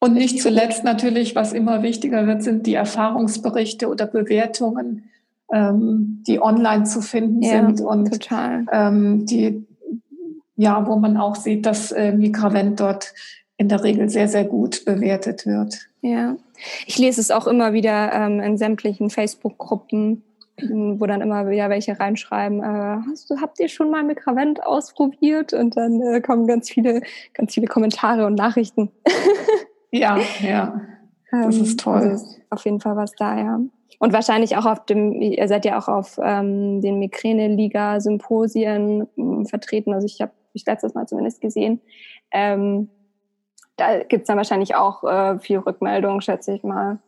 Und 0.01 0.15
nicht 0.15 0.43
zuletzt 0.43 0.85
natürlich, 0.85 1.35
was 1.35 1.53
immer 1.53 1.83
wichtiger 1.83 2.27
wird, 2.27 2.43
sind 2.43 2.67
die 2.67 2.75
Erfahrungsberichte 2.75 3.89
oder 3.89 4.07
Bewertungen, 4.07 5.09
ähm, 5.53 6.23
die 6.27 6.43
online 6.43 6.85
zu 6.85 7.01
finden 7.01 7.43
ja, 7.43 7.65
sind 7.65 7.81
und 7.81 8.13
total. 8.13 8.67
Ähm, 8.73 9.25
die 9.27 9.65
ja, 10.57 10.87
wo 10.87 10.97
man 10.97 11.17
auch 11.17 11.37
sieht, 11.37 11.67
dass 11.67 11.93
äh, 11.93 12.13
Migravent 12.13 12.81
dort 12.81 13.13
in 13.59 13.69
der 13.69 13.83
Regel 13.83 14.09
sehr, 14.09 14.29
sehr 14.29 14.45
gut 14.45 14.85
bewertet 14.85 15.47
wird. 15.47 15.89
Ja, 16.03 16.37
ich 16.87 16.99
lese 16.99 17.21
es 17.21 17.31
auch 17.31 17.47
immer 17.47 17.73
wieder 17.73 18.13
ähm, 18.13 18.41
in 18.41 18.59
sämtlichen 18.59 19.11
Facebook-Gruppen, 19.11 20.23
wo 20.59 21.07
dann 21.07 21.21
immer 21.21 21.49
wieder 21.49 21.69
welche 21.69 21.99
reinschreiben, 21.99 22.63
äh, 22.63 22.99
hast 23.11 23.31
du, 23.31 23.41
habt 23.41 23.61
ihr 23.61 23.69
schon 23.69 23.91
mal 23.91 24.03
Mikravent 24.03 24.65
ausprobiert? 24.65 25.53
Und 25.53 25.77
dann 25.77 26.01
äh, 26.01 26.21
kommen 26.21 26.47
ganz 26.47 26.71
viele, 26.71 27.03
ganz 27.35 27.55
viele 27.55 27.67
Kommentare 27.67 28.27
und 28.27 28.35
Nachrichten. 28.35 28.91
ja, 29.91 30.19
ja. 30.41 30.81
Das 31.31 31.57
ist 31.57 31.73
ähm, 31.73 31.77
toll. 31.77 32.09
Also 32.11 32.27
auf 32.51 32.65
jeden 32.65 32.81
Fall 32.81 32.97
was 32.97 33.13
da, 33.13 33.39
ja. 33.39 33.61
Und 33.99 34.13
wahrscheinlich 34.13 34.57
auch 34.57 34.67
auf 34.67 34.85
dem, 34.87 35.21
ihr 35.21 35.49
seid 35.49 35.65
ja 35.65 35.79
auch 35.79 35.89
auf 35.89 36.21
ähm, 36.23 36.83
den 36.83 36.99
Migräne-Liga-Symposien 36.99 39.07
ähm, 39.17 39.47
vertreten. 39.47 39.95
Also 39.95 40.07
ich 40.07 40.21
habe 40.21 40.33
mich 40.53 40.67
letztes 40.67 40.95
Mal 40.95 41.07
zumindest 41.07 41.41
gesehen. 41.41 41.81
Ähm, 42.33 42.89
da 43.77 44.03
gibt 44.03 44.23
es 44.23 44.27
dann 44.27 44.37
wahrscheinlich 44.37 44.75
auch 44.75 45.05
äh, 45.05 45.39
viel 45.39 45.59
Rückmeldung, 45.59 46.21
schätze 46.21 46.55
ich 46.55 46.63
mal. 46.63 46.99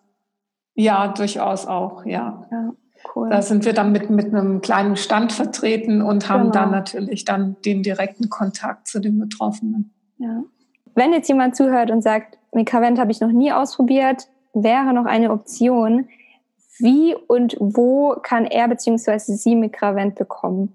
Ja, 0.75 1.09
durchaus 1.09 1.67
auch, 1.67 2.05
ja. 2.05 2.47
ja 2.51 2.73
cool. 3.15 3.31
Da 3.31 3.43
sind 3.43 3.65
wir 3.65 3.73
dann 3.73 3.93
mit, 3.93 4.11
mit 4.11 4.27
einem 4.27 4.61
kleinen 4.61 4.97
Stand 4.97 5.33
vertreten 5.33 6.03
und 6.03 6.29
haben 6.29 6.51
genau. 6.51 6.53
dann 6.53 6.71
natürlich 6.71 7.25
dann 7.25 7.57
den 7.65 7.83
direkten 7.83 8.29
Kontakt 8.29 8.87
zu 8.87 9.01
den 9.01 9.19
Betroffenen. 9.19 9.93
Ja. 10.19 10.43
Wenn 10.95 11.13
jetzt 11.13 11.29
jemand 11.29 11.57
zuhört 11.57 11.91
und 11.91 12.03
sagt, 12.03 12.39
Mikravent 12.53 12.99
habe 12.99 13.11
ich 13.11 13.21
noch 13.21 13.33
nie 13.33 13.53
ausprobiert, 13.53 14.29
wäre 14.53 14.93
noch 14.93 15.07
eine 15.07 15.31
Option. 15.31 16.09
Wie 16.79 17.15
und 17.15 17.57
wo 17.59 18.17
kann 18.23 18.45
er 18.45 18.69
bzw. 18.69 19.19
sie 19.19 19.57
Migravent 19.57 20.15
bekommen? 20.15 20.75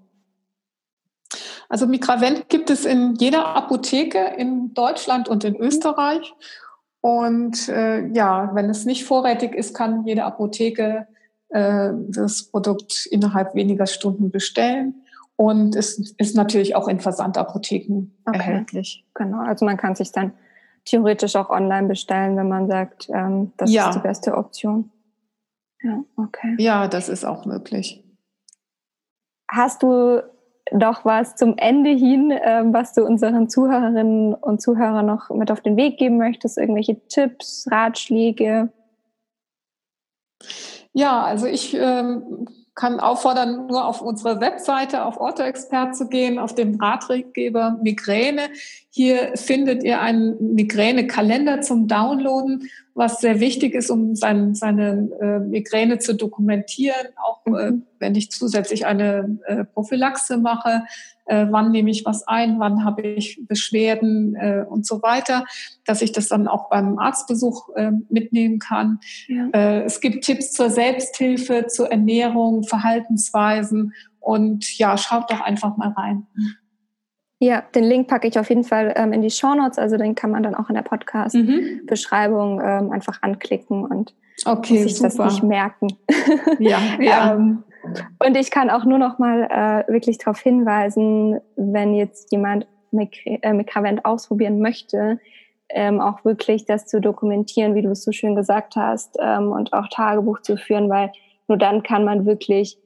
Also 1.74 1.88
Migravent 1.88 2.48
gibt 2.48 2.70
es 2.70 2.84
in 2.84 3.16
jeder 3.16 3.56
Apotheke 3.56 4.36
in 4.38 4.74
Deutschland 4.74 5.28
und 5.28 5.42
in 5.42 5.56
Österreich. 5.56 6.32
Und 7.00 7.68
äh, 7.68 8.06
ja, 8.12 8.52
wenn 8.54 8.70
es 8.70 8.84
nicht 8.84 9.04
vorrätig 9.04 9.56
ist, 9.56 9.74
kann 9.74 10.06
jede 10.06 10.22
Apotheke 10.22 11.08
äh, 11.48 11.90
das 12.10 12.44
Produkt 12.44 13.06
innerhalb 13.06 13.56
weniger 13.56 13.86
Stunden 13.86 14.30
bestellen. 14.30 15.04
Und 15.34 15.74
es 15.74 15.98
ist 16.16 16.36
natürlich 16.36 16.76
auch 16.76 16.86
in 16.86 17.00
Versandapotheken 17.00 18.12
okay. 18.24 18.38
erhältlich. 18.38 19.04
Genau, 19.14 19.40
also 19.40 19.64
man 19.64 19.76
kann 19.76 19.96
sich 19.96 20.12
dann 20.12 20.32
theoretisch 20.84 21.34
auch 21.34 21.50
online 21.50 21.88
bestellen, 21.88 22.36
wenn 22.36 22.48
man 22.48 22.68
sagt, 22.68 23.08
ähm, 23.12 23.52
das 23.56 23.72
ja. 23.72 23.88
ist 23.88 23.96
die 23.96 24.02
beste 24.02 24.36
Option. 24.36 24.92
Ja, 25.82 26.04
okay. 26.16 26.54
Ja, 26.58 26.86
das 26.86 27.08
ist 27.08 27.24
auch 27.24 27.46
möglich. 27.46 28.04
Hast 29.50 29.82
du 29.82 30.22
doch 30.72 31.04
was 31.04 31.36
zum 31.36 31.56
Ende 31.56 31.90
hin, 31.90 32.32
ähm, 32.42 32.72
was 32.72 32.94
du 32.94 33.04
unseren 33.04 33.48
Zuhörerinnen 33.48 34.34
und 34.34 34.62
Zuhörern 34.62 35.06
noch 35.06 35.30
mit 35.30 35.50
auf 35.50 35.60
den 35.60 35.76
Weg 35.76 35.98
geben 35.98 36.16
möchtest? 36.16 36.58
Irgendwelche 36.58 37.06
Tipps, 37.08 37.68
Ratschläge? 37.70 38.70
Ja, 40.92 41.22
also 41.22 41.46
ich 41.46 41.74
ähm, 41.74 42.46
kann 42.74 42.98
auffordern, 42.98 43.66
nur 43.66 43.86
auf 43.86 44.00
unsere 44.00 44.40
Webseite 44.40 45.04
auf 45.04 45.18
Orthoexpert 45.18 45.94
zu 45.94 46.08
gehen, 46.08 46.38
auf 46.38 46.54
den 46.54 46.80
Ratgeber 46.80 47.78
Migräne. 47.82 48.42
Hier 48.90 49.36
findet 49.36 49.84
ihr 49.84 50.00
einen 50.00 50.54
Migräne-Kalender 50.54 51.60
zum 51.60 51.86
Downloaden, 51.86 52.68
was 52.94 53.20
sehr 53.20 53.40
wichtig 53.40 53.74
ist, 53.74 53.90
um 53.90 54.16
sein, 54.16 54.54
seine 54.54 55.08
äh, 55.20 55.38
Migräne 55.38 55.98
zu 55.98 56.14
dokumentieren, 56.14 57.06
auch 57.16 57.46
äh, 57.46 57.70
mhm. 57.70 57.86
wenn 57.98 58.14
ich 58.16 58.30
zusätzlich 58.30 58.86
eine 58.86 59.38
äh, 59.46 59.64
Prophylaxe 59.64 60.36
mache 60.36 60.84
äh, 61.26 61.46
wann 61.50 61.70
nehme 61.70 61.90
ich 61.90 62.04
was 62.04 62.26
ein, 62.26 62.58
wann 62.58 62.84
habe 62.84 63.02
ich 63.02 63.40
Beschwerden 63.46 64.34
äh, 64.34 64.64
und 64.68 64.86
so 64.86 65.02
weiter, 65.02 65.44
dass 65.84 66.02
ich 66.02 66.12
das 66.12 66.28
dann 66.28 66.48
auch 66.48 66.68
beim 66.68 66.98
Arztbesuch 66.98 67.70
äh, 67.76 67.92
mitnehmen 68.08 68.58
kann. 68.58 69.00
Ja. 69.28 69.48
Äh, 69.52 69.82
es 69.82 70.00
gibt 70.00 70.24
Tipps 70.24 70.52
zur 70.52 70.70
Selbsthilfe, 70.70 71.66
zur 71.66 71.90
Ernährung, 71.90 72.64
Verhaltensweisen 72.64 73.94
und 74.20 74.78
ja, 74.78 74.96
schaut 74.96 75.30
doch 75.30 75.40
einfach 75.40 75.76
mal 75.76 75.90
rein. 75.90 76.26
Ja, 77.38 77.62
den 77.74 77.84
Link 77.84 78.08
packe 78.08 78.26
ich 78.28 78.38
auf 78.38 78.48
jeden 78.48 78.64
Fall 78.64 78.94
ähm, 78.96 79.12
in 79.12 79.20
die 79.20 79.30
Show 79.30 79.54
Notes, 79.54 79.78
also 79.78 79.96
den 79.96 80.14
kann 80.14 80.30
man 80.30 80.42
dann 80.42 80.54
auch 80.54 80.68
in 80.68 80.76
der 80.76 80.82
Podcast-Beschreibung 80.82 82.56
mhm. 82.56 82.62
ähm, 82.64 82.92
einfach 82.92 83.20
anklicken 83.22 83.84
und 83.84 84.14
okay, 84.46 84.82
sich 84.82 84.96
super. 84.96 85.08
das 85.08 85.34
nicht 85.34 85.42
merken. 85.42 85.88
Ja, 86.58 86.78
ja. 87.00 87.34
ähm, 87.34 87.64
und 88.24 88.36
ich 88.36 88.50
kann 88.50 88.70
auch 88.70 88.84
nur 88.84 88.98
noch 88.98 89.18
mal 89.18 89.42
äh, 89.44 89.92
wirklich 89.92 90.18
darauf 90.18 90.40
hinweisen, 90.40 91.40
wenn 91.56 91.94
jetzt 91.94 92.32
jemand 92.32 92.66
Mikravent 92.90 94.00
äh, 94.00 94.04
ausprobieren 94.04 94.60
möchte, 94.60 95.18
ähm, 95.68 96.00
auch 96.00 96.24
wirklich 96.24 96.66
das 96.66 96.86
zu 96.86 97.00
dokumentieren, 97.00 97.74
wie 97.74 97.82
du 97.82 97.90
es 97.90 98.04
so 98.04 98.12
schön 98.12 98.34
gesagt 98.34 98.76
hast, 98.76 99.16
ähm, 99.20 99.52
und 99.52 99.72
auch 99.72 99.88
Tagebuch 99.88 100.40
zu 100.42 100.56
führen, 100.56 100.88
weil 100.88 101.10
nur 101.48 101.58
dann 101.58 101.82
kann 101.82 102.04
man 102.04 102.26
wirklich 102.26 102.78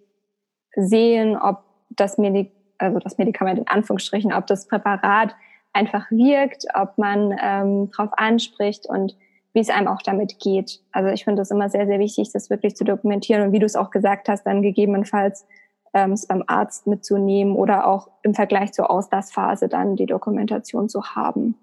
sehen, 0.75 1.37
ob 1.37 1.65
das, 1.91 2.19
Medik 2.19 2.53
also 2.79 2.99
das 2.99 3.19
Medikament 3.19 3.59
in 3.59 3.69
Anführungsstrichen, 3.69 4.33
ob 4.33 4.47
das 4.47 4.69
Präparat 4.69 5.35
einfach 5.73 6.11
wirkt, 6.11 6.67
ob 6.75 6.97
man 6.99 7.37
ähm, 7.43 7.91
darauf 7.91 8.13
anspricht 8.17 8.87
und 8.89 9.17
wie 9.53 9.61
es 9.61 9.71
einem 9.71 9.89
auch 9.89 10.03
damit 10.03 10.39
geht. 10.39 10.81
Also 10.93 11.11
ich 11.11 11.25
finde 11.25 11.43
es 11.43 11.51
immer 11.51 11.71
sehr, 11.71 11.87
sehr 11.87 11.99
wichtig, 11.99 12.31
das 12.33 12.51
wirklich 12.51 12.77
zu 12.77 12.85
dokumentieren 12.85 13.43
und 13.43 13.53
wie 13.53 13.59
du 13.59 13.67
es 13.67 13.77
auch 13.77 13.91
gesagt 13.91 14.29
hast, 14.29 14.45
dann 14.45 14.63
gegebenenfalls 14.63 15.47
ähm, 15.95 16.13
es 16.13 16.27
beim 16.27 16.45
Arzt 16.47 16.87
mitzunehmen 16.87 17.55
oder 17.57 17.87
auch 17.87 18.09
im 18.23 18.35
Vergleich 18.35 18.73
zur 18.73 18.91
Auslassphase 18.91 19.69
dann 19.69 19.97
die 19.97 20.07
Dokumentation 20.07 20.89
zu 20.89 21.03
haben. 21.15 21.57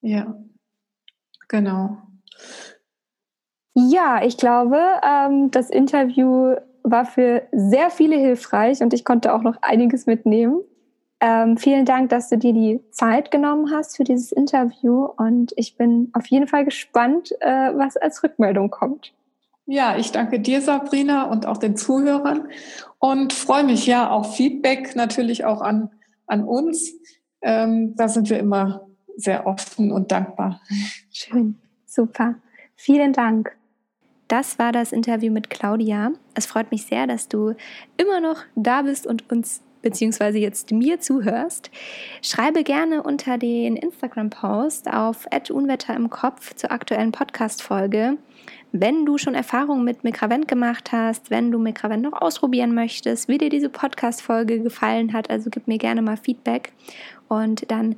Ja, 0.00 0.34
genau. 1.48 1.98
Ja, 3.74 4.22
ich 4.22 4.36
glaube, 4.36 4.78
ähm, 5.02 5.50
das 5.50 5.70
Interview 5.70 6.54
war 6.84 7.06
für 7.06 7.42
sehr 7.50 7.90
viele 7.90 8.16
hilfreich 8.16 8.82
und 8.82 8.94
ich 8.94 9.04
konnte 9.04 9.34
auch 9.34 9.42
noch 9.42 9.56
einiges 9.62 10.06
mitnehmen. 10.06 10.60
Ähm, 11.26 11.56
vielen 11.56 11.86
Dank, 11.86 12.10
dass 12.10 12.28
du 12.28 12.36
dir 12.36 12.52
die 12.52 12.80
Zeit 12.90 13.30
genommen 13.30 13.70
hast 13.72 13.96
für 13.96 14.04
dieses 14.04 14.30
Interview 14.30 15.06
und 15.06 15.54
ich 15.56 15.74
bin 15.78 16.10
auf 16.12 16.26
jeden 16.26 16.46
Fall 16.46 16.66
gespannt, 16.66 17.32
äh, 17.40 17.72
was 17.74 17.96
als 17.96 18.22
Rückmeldung 18.22 18.68
kommt. 18.68 19.14
Ja, 19.64 19.96
ich 19.96 20.12
danke 20.12 20.38
dir, 20.38 20.60
Sabrina, 20.60 21.22
und 21.22 21.46
auch 21.46 21.56
den 21.56 21.78
Zuhörern 21.78 22.48
und 22.98 23.32
freue 23.32 23.64
mich 23.64 23.86
ja 23.86 24.10
auf 24.10 24.36
Feedback 24.36 24.96
natürlich 24.96 25.46
auch 25.46 25.62
an, 25.62 25.88
an 26.26 26.44
uns. 26.44 26.92
Ähm, 27.40 27.94
da 27.96 28.08
sind 28.08 28.28
wir 28.28 28.38
immer 28.38 28.86
sehr 29.16 29.46
offen 29.46 29.92
und 29.92 30.12
dankbar. 30.12 30.60
Schön, 31.10 31.58
super. 31.86 32.34
Vielen 32.76 33.14
Dank. 33.14 33.56
Das 34.28 34.58
war 34.58 34.72
das 34.72 34.92
Interview 34.92 35.32
mit 35.32 35.48
Claudia. 35.48 36.12
Es 36.34 36.44
freut 36.44 36.70
mich 36.70 36.84
sehr, 36.84 37.06
dass 37.06 37.28
du 37.28 37.54
immer 37.96 38.20
noch 38.20 38.42
da 38.56 38.82
bist 38.82 39.06
und 39.06 39.30
uns 39.32 39.62
beziehungsweise 39.84 40.38
jetzt 40.38 40.72
mir 40.72 40.98
zuhörst, 40.98 41.70
schreibe 42.22 42.64
gerne 42.64 43.02
unter 43.02 43.38
den 43.38 43.76
Instagram-Post 43.76 44.92
auf 44.92 45.28
Unwetter 45.50 45.94
im 45.94 46.10
Kopf 46.10 46.54
zur 46.54 46.72
aktuellen 46.72 47.12
Podcast-Folge, 47.12 48.16
wenn 48.72 49.04
du 49.06 49.18
schon 49.18 49.34
Erfahrungen 49.34 49.84
mit 49.84 50.02
Mikravent 50.02 50.48
gemacht 50.48 50.90
hast, 50.90 51.30
wenn 51.30 51.52
du 51.52 51.58
Mikravent 51.58 52.02
noch 52.02 52.20
ausprobieren 52.20 52.74
möchtest, 52.74 53.28
wie 53.28 53.38
dir 53.38 53.50
diese 53.50 53.68
Podcast-Folge 53.68 54.60
gefallen 54.60 55.12
hat, 55.12 55.30
also 55.30 55.50
gib 55.50 55.68
mir 55.68 55.78
gerne 55.78 56.02
mal 56.02 56.16
Feedback. 56.16 56.72
Und 57.28 57.70
dann 57.70 57.96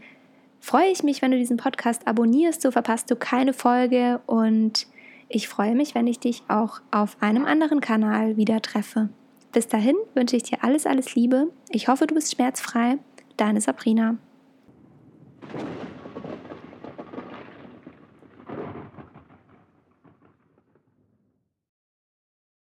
freue 0.61 0.91
ich 0.91 1.03
mich, 1.03 1.23
wenn 1.23 1.31
du 1.31 1.39
diesen 1.39 1.57
Podcast 1.57 2.07
abonnierst, 2.07 2.61
so 2.61 2.73
verpasst 2.73 3.11
du 3.11 3.17
keine 3.17 3.53
Folge. 3.53 4.21
Und 4.27 4.87
ich 5.29 5.49
freue 5.49 5.75
mich, 5.75 5.95
wenn 5.95 6.09
ich 6.09 6.19
dich 6.19 6.43
auch 6.49 6.81
auf 6.91 7.17
einem 7.21 7.45
anderen 7.45 7.81
Kanal 7.81 8.37
wieder 8.37 8.61
treffe. 8.61 9.09
Bis 9.53 9.69
dahin 9.69 9.97
wünsche 10.15 10.37
ich 10.37 10.45
dir 10.45 10.63
alles, 10.63 10.87
alles 10.87 11.15
Liebe. 11.15 11.51
Ich 11.71 11.89
hoffe, 11.89 12.07
du 12.07 12.15
bist 12.15 12.35
schmerzfrei. 12.35 12.99
Deine 13.37 13.61
Sabrina. 13.61 14.17